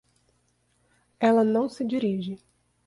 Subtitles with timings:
[1.19, 2.39] Ela não se dirige.